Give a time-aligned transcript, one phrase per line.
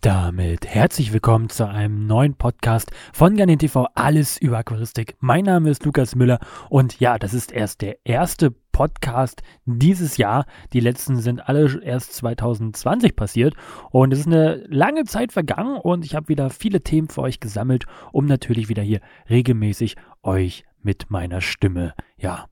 [0.00, 5.16] Damit herzlich willkommen zu einem neuen Podcast von Garnet TV, alles über Aquaristik.
[5.18, 6.38] Mein Name ist Lukas Müller
[6.70, 10.46] und ja, das ist erst der erste Podcast dieses Jahr.
[10.72, 13.54] Die letzten sind alle erst 2020 passiert
[13.90, 17.40] und es ist eine lange Zeit vergangen und ich habe wieder viele Themen für euch
[17.40, 22.46] gesammelt, um natürlich wieder hier regelmäßig euch mit meiner Stimme, ja,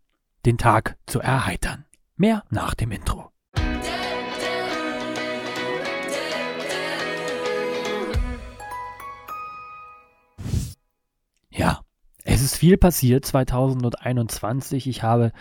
[0.45, 1.85] den Tag zu erheitern.
[2.17, 3.36] Mehr nach dem Intro.
[12.37, 14.89] Es ist viel passiert 2021.
[14.89, 15.33] Ich habe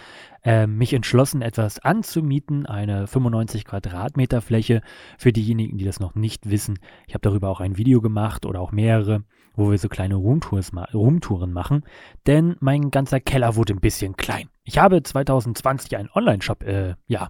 [0.46, 4.82] äh, mich entschlossen, etwas anzumieten, eine 95 Quadratmeter Fläche.
[5.18, 8.62] Für diejenigen, die das noch nicht wissen, ich habe darüber auch ein Video gemacht oder
[8.62, 11.84] auch mehrere, wo wir so kleine Roomtours Roomtouren machen.
[12.28, 14.48] Denn mein ganzer Keller wurde ein bisschen klein.
[14.64, 17.28] Ich habe 2020 einen Online-Shop, äh, ja,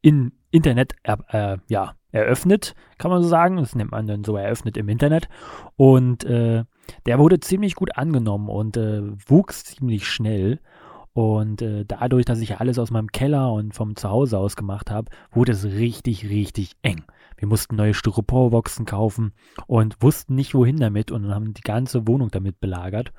[0.00, 3.58] in Internet, äh, ja, eröffnet, kann man so sagen.
[3.58, 5.28] Das nennt man dann so eröffnet im Internet.
[5.76, 6.64] Und äh,
[7.06, 10.60] der wurde ziemlich gut angenommen und äh, wuchs ziemlich schnell.
[11.14, 15.10] Und äh, dadurch, dass ich alles aus meinem Keller und vom Zuhause aus gemacht habe,
[15.30, 17.04] wurde es richtig, richtig eng.
[17.36, 19.32] Wir mussten neue Styroporboxen kaufen
[19.66, 23.12] und wussten nicht, wohin damit und haben die ganze Wohnung damit belagert.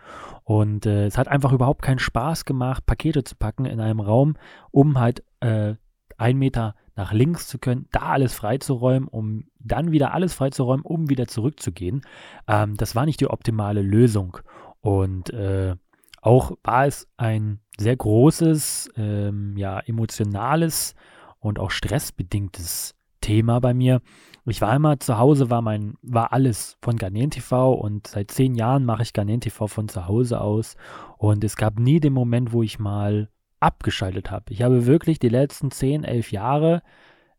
[0.44, 4.38] Und äh, es hat einfach überhaupt keinen Spaß gemacht, Pakete zu packen in einem Raum,
[4.72, 5.76] um halt äh,
[6.18, 11.10] einen Meter nach links zu können, da alles freizuräumen, um dann wieder alles freizuräumen, um
[11.10, 12.02] wieder zurückzugehen.
[12.48, 14.38] Ähm, das war nicht die optimale Lösung.
[14.82, 15.76] Und äh,
[16.22, 20.96] auch war es ein sehr großes, ähm, ja, emotionales
[21.40, 24.02] und auch stressbedingtes Thema bei mir.
[24.46, 28.56] Ich war immer zu Hause, war mein, war alles von Garnen TV und seit zehn
[28.56, 30.76] Jahren mache ich Garnen TV von zu Hause aus.
[31.18, 33.30] Und es gab nie den Moment, wo ich mal
[33.64, 34.52] abgeschaltet habe.
[34.52, 36.83] Ich habe wirklich die letzten 10, 11 Jahre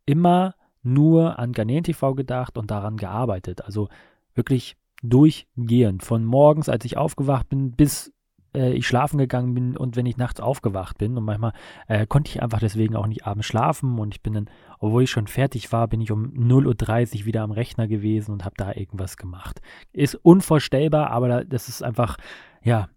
[0.06, 3.64] immer nur an Garnet TV gedacht und daran gearbeitet.
[3.64, 3.88] Also
[4.34, 6.02] wirklich durchgehend.
[6.02, 8.12] Von morgens, als ich aufgewacht bin, bis
[8.54, 11.16] äh, ich schlafen gegangen bin und wenn ich nachts aufgewacht bin.
[11.16, 11.52] Und manchmal
[11.88, 13.98] äh, konnte ich einfach deswegen auch nicht abends schlafen.
[13.98, 17.42] Und ich bin dann, obwohl ich schon fertig war, bin ich um 0.30 Uhr wieder
[17.42, 19.60] am Rechner gewesen und habe da irgendwas gemacht.
[19.92, 22.16] Ist unvorstellbar, aber das ist einfach,
[22.62, 22.88] ja,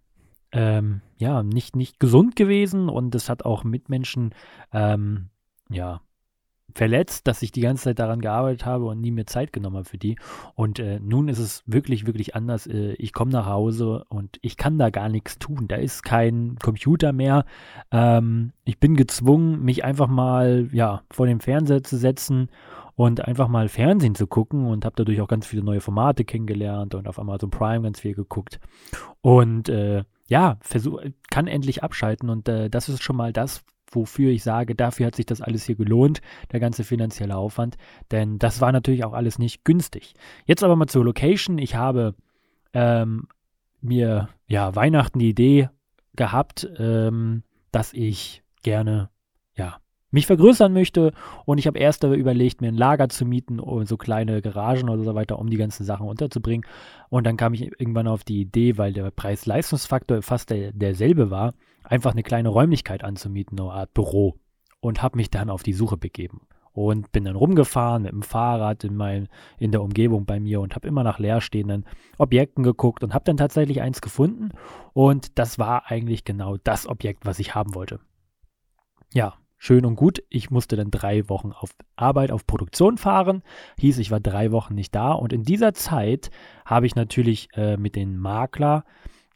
[0.52, 4.34] ähm, ja, nicht, nicht gesund gewesen und es hat auch Mitmenschen,
[4.72, 5.28] ähm,
[5.70, 6.00] ja,
[6.74, 9.88] verletzt, dass ich die ganze Zeit daran gearbeitet habe und nie mehr Zeit genommen habe
[9.88, 10.16] für die.
[10.54, 12.66] Und äh, nun ist es wirklich, wirklich anders.
[12.66, 15.66] Äh, ich komme nach Hause und ich kann da gar nichts tun.
[15.68, 17.44] Da ist kein Computer mehr.
[17.90, 22.48] Ähm, ich bin gezwungen, mich einfach mal ja, vor den Fernseher zu setzen
[22.94, 26.94] und einfach mal Fernsehen zu gucken und habe dadurch auch ganz viele neue Formate kennengelernt
[26.94, 28.60] und auf Amazon Prime ganz viel geguckt.
[29.20, 31.00] Und äh, ja, versuch,
[31.30, 35.16] kann endlich abschalten und äh, das ist schon mal das, wofür ich sage, dafür hat
[35.16, 36.20] sich das alles hier gelohnt,
[36.52, 37.76] der ganze finanzielle Aufwand,
[38.10, 40.14] denn das war natürlich auch alles nicht günstig.
[40.44, 41.58] Jetzt aber mal zur Location.
[41.58, 42.14] Ich habe
[42.74, 43.28] ähm,
[43.80, 45.70] mir ja Weihnachten die Idee
[46.14, 49.08] gehabt, ähm, dass ich gerne
[50.10, 51.12] mich vergrößern möchte
[51.44, 55.04] und ich habe erst überlegt, mir ein Lager zu mieten und so kleine Garagen oder
[55.04, 56.66] so weiter, um die ganzen Sachen unterzubringen.
[57.10, 61.54] Und dann kam ich irgendwann auf die Idee, weil der Preis-Leistungsfaktor fast der, derselbe war,
[61.84, 64.36] einfach eine kleine Räumlichkeit anzumieten, eine Art Büro.
[64.80, 66.42] Und habe mich dann auf die Suche begeben.
[66.72, 70.76] Und bin dann rumgefahren mit dem Fahrrad in, mein, in der Umgebung bei mir und
[70.76, 71.84] habe immer nach leerstehenden
[72.16, 74.50] Objekten geguckt und habe dann tatsächlich eins gefunden.
[74.92, 77.98] Und das war eigentlich genau das Objekt, was ich haben wollte.
[79.12, 80.22] Ja, schön und gut.
[80.30, 83.42] Ich musste dann drei Wochen auf Arbeit, auf Produktion fahren.
[83.78, 85.12] Hieß, ich war drei Wochen nicht da.
[85.12, 86.30] Und in dieser Zeit
[86.64, 88.84] habe ich natürlich äh, mit den Makler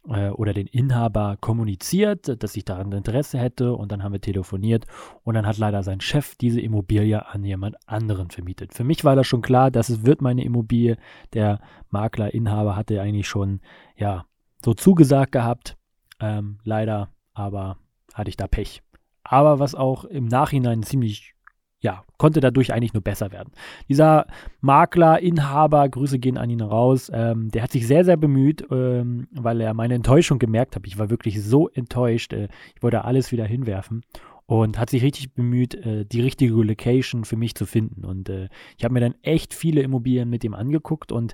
[0.07, 3.73] äh, oder den Inhaber kommuniziert, dass ich daran Interesse hätte.
[3.73, 4.85] Und dann haben wir telefoniert.
[5.23, 8.73] Und dann hat leider sein Chef diese Immobilie an jemand anderen vermietet.
[8.73, 10.97] Für mich war das schon klar, dass es wird meine Immobilie.
[11.33, 13.59] Der Makler, Inhaber hatte eigentlich schon,
[13.97, 14.25] ja,
[14.63, 15.77] so zugesagt gehabt.
[16.21, 17.77] Ähm, leider aber
[18.13, 18.81] hatte ich da Pech
[19.23, 21.33] aber was auch im Nachhinein ziemlich,
[21.79, 23.51] ja, konnte dadurch eigentlich nur besser werden.
[23.89, 24.27] Dieser
[24.61, 29.27] Makler, Inhaber, Grüße gehen an ihn raus, ähm, der hat sich sehr, sehr bemüht, ähm,
[29.31, 30.87] weil er meine Enttäuschung gemerkt hat.
[30.87, 34.03] Ich war wirklich so enttäuscht, äh, ich wollte alles wieder hinwerfen
[34.45, 38.05] und hat sich richtig bemüht, äh, die richtige Location für mich zu finden.
[38.05, 41.33] Und äh, ich habe mir dann echt viele Immobilien mit ihm angeguckt und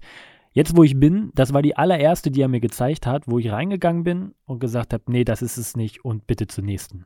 [0.52, 3.52] Jetzt, wo ich bin, das war die allererste, die er mir gezeigt hat, wo ich
[3.52, 7.06] reingegangen bin und gesagt habe, nee, das ist es nicht und bitte zur nächsten.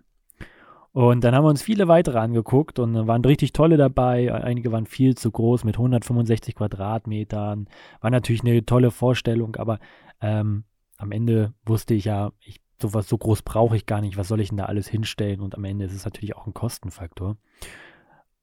[0.93, 4.31] Und dann haben wir uns viele weitere angeguckt und waren richtig tolle dabei.
[4.33, 7.67] Einige waren viel zu groß mit 165 Quadratmetern.
[7.99, 9.79] War natürlich eine tolle Vorstellung, aber
[10.21, 10.65] ähm,
[10.97, 14.17] am Ende wusste ich ja, ich, sowas so groß brauche ich gar nicht.
[14.17, 15.41] Was soll ich denn da alles hinstellen?
[15.41, 17.37] Und am Ende ist es natürlich auch ein Kostenfaktor.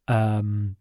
[0.08, 0.76] Ähm,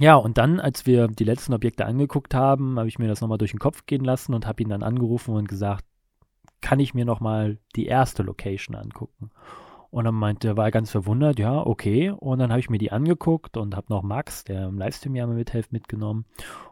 [0.00, 3.38] Ja, und dann, als wir die letzten Objekte angeguckt haben, habe ich mir das nochmal
[3.38, 5.84] durch den Kopf gehen lassen und habe ihn dann angerufen und gesagt,
[6.60, 9.30] kann ich mir nochmal die erste Location angucken?
[9.90, 12.10] Und dann meinte war er ganz verwundert, ja, okay.
[12.10, 15.26] Und dann habe ich mir die angeguckt und habe noch Max, der im Livestream ja
[15.26, 16.26] mithilft, mitgenommen.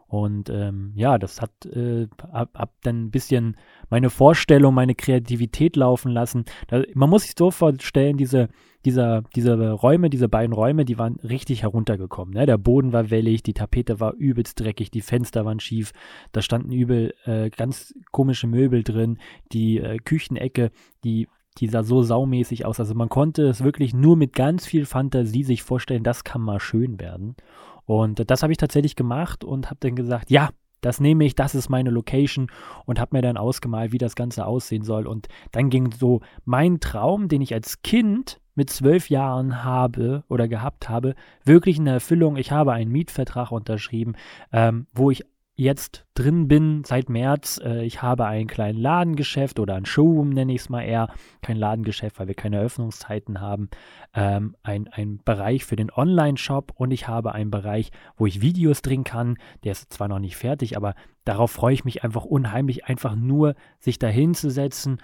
[0.07, 3.57] Und ähm, ja, das hat äh, hab, hab dann ein bisschen
[3.89, 6.45] meine Vorstellung, meine Kreativität laufen lassen.
[6.67, 8.49] Da, man muss sich so vorstellen, diese,
[8.85, 12.35] dieser, diese Räume, diese beiden Räume, die waren richtig heruntergekommen.
[12.35, 12.45] Ne?
[12.45, 15.91] Der Boden war wellig, die Tapete war übelst dreckig, die Fenster waren schief,
[16.31, 19.17] da standen übel äh, ganz komische Möbel drin,
[19.51, 20.71] die äh, Küchenecke,
[21.03, 21.27] die
[21.59, 22.79] die sah so saumäßig aus.
[22.79, 26.59] Also man konnte es wirklich nur mit ganz viel Fantasie sich vorstellen, das kann mal
[26.59, 27.35] schön werden.
[27.85, 30.49] Und das habe ich tatsächlich gemacht und habe dann gesagt, ja,
[30.81, 32.51] das nehme ich, das ist meine Location
[32.85, 35.07] und habe mir dann ausgemalt, wie das Ganze aussehen soll.
[35.07, 40.47] Und dann ging so mein Traum, den ich als Kind mit zwölf Jahren habe oder
[40.47, 42.37] gehabt habe, wirklich in Erfüllung.
[42.37, 44.15] Ich habe einen Mietvertrag unterschrieben,
[44.51, 45.25] ähm, wo ich
[45.57, 47.59] jetzt drin bin seit März.
[47.63, 51.09] Äh, ich habe ein kleines Ladengeschäft oder ein Showroom nenne ich es mal eher.
[51.41, 53.69] Kein Ladengeschäft, weil wir keine Öffnungszeiten haben.
[54.13, 58.81] Ähm, ein, ein Bereich für den Online-Shop und ich habe einen Bereich, wo ich Videos
[58.83, 59.37] drehen kann.
[59.63, 60.93] Der ist zwar noch nicht fertig, aber
[61.25, 65.01] darauf freue ich mich einfach unheimlich, einfach nur sich dahin zu setzen,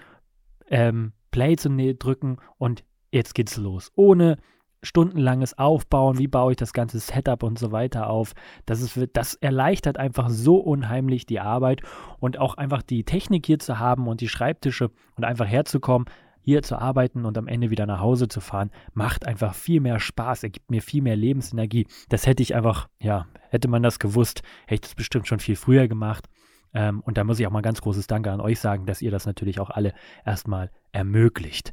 [0.68, 3.90] ähm, Play zu drücken und jetzt geht's los.
[3.96, 4.38] Ohne
[4.84, 8.34] stundenlanges Aufbauen, wie baue ich das ganze Setup und so weiter auf.
[8.66, 11.82] Das, ist, das erleichtert einfach so unheimlich die Arbeit
[12.20, 16.06] und auch einfach die Technik hier zu haben und die Schreibtische und einfach herzukommen,
[16.44, 19.98] hier zu arbeiten und am Ende wieder nach Hause zu fahren, macht einfach viel mehr
[19.98, 21.86] Spaß, ergibt mir viel mehr Lebensenergie.
[22.10, 25.56] Das hätte ich einfach, ja, hätte man das gewusst, hätte ich das bestimmt schon viel
[25.56, 26.28] früher gemacht.
[26.74, 29.10] Ähm, und da muss ich auch mal ganz großes Danke an euch sagen, dass ihr
[29.10, 29.94] das natürlich auch alle
[30.26, 31.72] erstmal ermöglicht.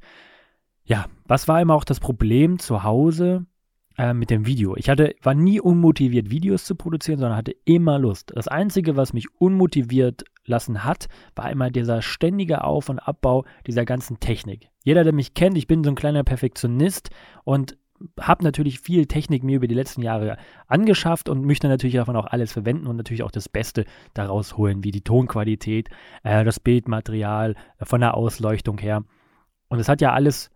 [0.84, 3.46] Ja, was war immer auch das Problem zu Hause
[3.98, 4.76] äh, mit dem Video?
[4.76, 8.32] Ich hatte, war nie unmotiviert, Videos zu produzieren, sondern hatte immer Lust.
[8.36, 13.86] Das Einzige, was mich unmotiviert lassen hat, war immer dieser ständige Auf- und Abbau dieser
[13.86, 14.70] ganzen Technik.
[14.84, 17.10] Jeder, der mich kennt, ich bin so ein kleiner Perfektionist
[17.44, 17.78] und
[18.20, 20.38] habe natürlich viel Technik mir über die letzten Jahre
[20.68, 24.84] angeschafft und möchte natürlich davon auch alles verwenden und natürlich auch das Beste daraus holen,
[24.84, 25.90] wie die Tonqualität,
[26.24, 29.04] äh, das Bildmaterial, äh, von der Ausleuchtung her.
[29.70, 30.50] Und es hat ja alles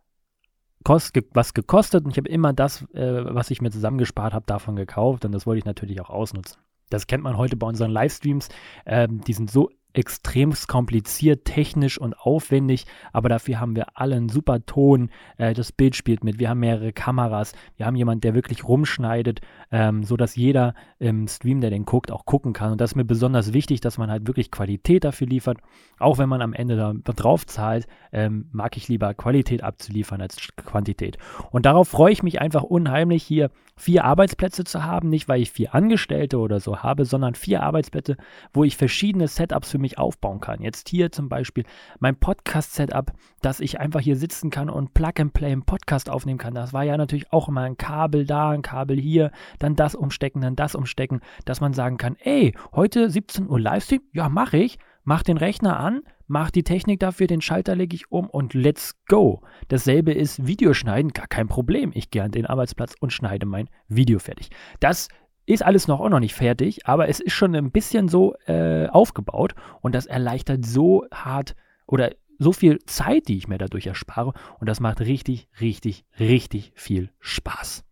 [0.85, 4.77] kost, was gekostet und ich habe immer das, äh, was ich mir zusammengespart habe, davon
[4.77, 6.61] gekauft und das wollte ich natürlich auch ausnutzen.
[6.89, 8.47] Das kennt man heute bei unseren Livestreams.
[8.85, 14.29] Ähm, die sind so extrem kompliziert, technisch und aufwendig, aber dafür haben wir alle einen
[14.29, 18.35] super Ton, äh, das Bild spielt mit, wir haben mehrere Kameras, wir haben jemanden, der
[18.35, 22.71] wirklich rumschneidet, ähm, so dass jeder im Stream, der den guckt, auch gucken kann.
[22.71, 25.59] Und das ist mir besonders wichtig, dass man halt wirklich Qualität dafür liefert,
[25.99, 30.37] auch wenn man am Ende da drauf zahlt, ähm, mag ich lieber Qualität abzuliefern als
[30.55, 31.17] Quantität.
[31.51, 35.51] Und darauf freue ich mich einfach unheimlich hier vier Arbeitsplätze zu haben, nicht weil ich
[35.51, 38.15] vier Angestellte oder so habe, sondern vier Arbeitsplätze,
[38.53, 40.61] wo ich verschiedene Setups für mich aufbauen kann.
[40.61, 41.63] Jetzt hier zum Beispiel
[41.99, 46.39] mein Podcast-Setup, dass ich einfach hier sitzen kann und Plug and Play im Podcast aufnehmen
[46.39, 46.53] kann.
[46.53, 50.41] Das war ja natürlich auch immer ein Kabel da, ein Kabel hier, dann das umstecken,
[50.41, 54.79] dann das umstecken, dass man sagen kann, ey, heute 17 Uhr Livestream, ja, mache ich,
[55.03, 58.95] mach den Rechner an, mach die Technik dafür, den Schalter lege ich um und let's
[59.07, 59.41] go.
[59.67, 61.91] Dasselbe ist Videoschneiden, gar kein Problem.
[61.93, 64.49] Ich gehe an den Arbeitsplatz und schneide mein Video fertig.
[64.79, 65.07] Das
[65.45, 68.87] ist alles noch auch noch nicht fertig, aber es ist schon ein bisschen so äh,
[68.87, 74.33] aufgebaut und das erleichtert so hart oder so viel Zeit, die ich mir dadurch erspare
[74.59, 77.83] und das macht richtig, richtig, richtig viel Spaß.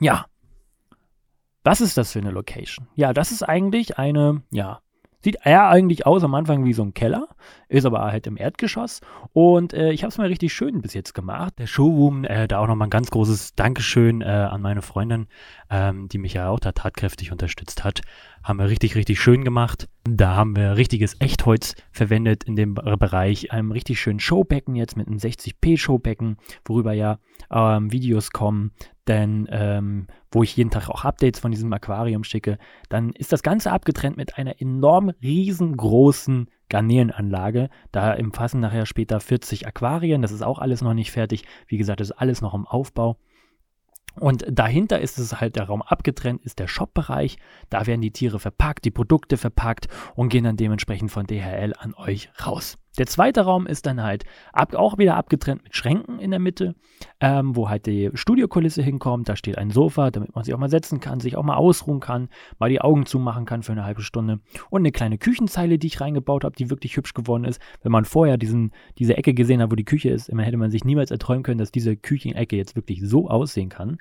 [0.00, 0.26] Ja.
[1.62, 2.88] Was ist das für eine Location?
[2.94, 4.80] Ja, das ist eigentlich eine, ja,
[5.24, 7.28] Sieht eher eigentlich aus am Anfang wie so ein Keller,
[7.68, 9.00] ist aber halt im Erdgeschoss.
[9.32, 11.54] Und äh, ich habe es mir richtig schön bis jetzt gemacht.
[11.58, 15.28] Der Showroom, äh, da auch nochmal ein ganz großes Dankeschön äh, an meine Freundin,
[15.70, 18.02] ähm, die mich ja auch da tatkräftig unterstützt hat.
[18.42, 19.88] Haben wir richtig, richtig schön gemacht.
[20.04, 23.50] Da haben wir richtiges Echtholz verwendet in dem Bereich.
[23.50, 27.18] Einem richtig schönen Showbecken jetzt mit einem 60p Showbecken, worüber ja
[27.50, 28.72] ähm, Videos kommen
[29.08, 32.58] denn ähm, wo ich jeden Tag auch Updates von diesem Aquarium schicke,
[32.88, 37.68] dann ist das Ganze abgetrennt mit einer enorm riesengroßen Garnelenanlage.
[37.92, 41.44] Da umfassen nachher später 40 Aquarien, das ist auch alles noch nicht fertig.
[41.66, 43.16] Wie gesagt, das ist alles noch im Aufbau.
[44.20, 47.36] Und dahinter ist es halt der Raum abgetrennt, ist der Shop-Bereich.
[47.68, 51.94] Da werden die Tiere verpackt, die Produkte verpackt und gehen dann dementsprechend von DHL an
[51.94, 52.78] euch raus.
[52.98, 56.74] Der zweite Raum ist dann halt ab, auch wieder abgetrennt mit Schränken in der Mitte,
[57.20, 59.28] ähm, wo halt die Studiokulisse hinkommt.
[59.28, 62.00] Da steht ein Sofa, damit man sich auch mal setzen kann, sich auch mal ausruhen
[62.00, 64.40] kann, mal die Augen zumachen kann für eine halbe Stunde.
[64.70, 67.60] Und eine kleine Küchenzeile, die ich reingebaut habe, die wirklich hübsch geworden ist.
[67.82, 70.84] Wenn man vorher diesen, diese Ecke gesehen hat, wo die Küche ist, hätte man sich
[70.84, 73.98] niemals erträumen können, dass diese Küchenecke jetzt wirklich so aussehen kann.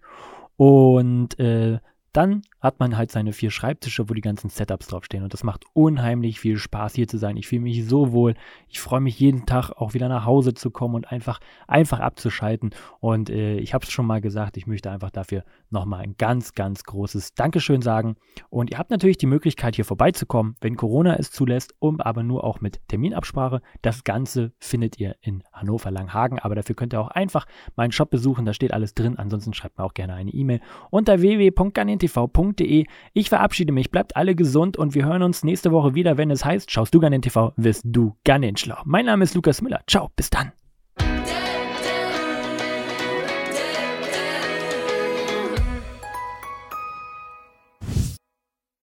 [0.55, 1.79] Und äh,
[2.13, 5.23] dann hat man halt seine vier Schreibtische, wo die ganzen Setups draufstehen.
[5.23, 7.35] Und das macht unheimlich viel Spaß, hier zu sein.
[7.35, 8.35] Ich fühle mich so wohl.
[8.69, 12.69] Ich freue mich jeden Tag auch wieder nach Hause zu kommen und einfach, einfach abzuschalten.
[12.99, 16.53] Und äh, ich habe es schon mal gesagt, ich möchte einfach dafür nochmal ein ganz,
[16.53, 18.15] ganz großes Dankeschön sagen.
[18.49, 22.43] Und ihr habt natürlich die Möglichkeit, hier vorbeizukommen, wenn Corona es zulässt, um aber nur
[22.43, 23.61] auch mit Terminabsprache.
[23.81, 26.39] Das Ganze findet ihr in Hannover Langhagen.
[26.39, 28.45] Aber dafür könnt ihr auch einfach meinen Shop besuchen.
[28.45, 29.17] Da steht alles drin.
[29.17, 31.19] Ansonsten schreibt mir auch gerne eine E-Mail unter
[32.03, 32.85] www.ganintv.de.
[33.13, 36.45] Ich verabschiede mich, bleibt alle gesund und wir hören uns nächste Woche wieder, wenn es
[36.45, 38.81] heißt, schaust du Ganin TV, wirst du Ganin schlau.
[38.85, 39.81] Mein Name ist Lukas Müller.
[39.87, 40.51] Ciao, bis dann.